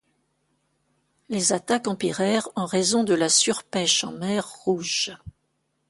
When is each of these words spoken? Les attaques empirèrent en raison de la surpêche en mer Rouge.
Les 1.29 1.53
attaques 1.53 1.87
empirèrent 1.87 2.49
en 2.55 2.65
raison 2.65 3.03
de 3.03 3.13
la 3.13 3.29
surpêche 3.29 4.03
en 4.03 4.11
mer 4.13 4.49
Rouge. 4.51 5.15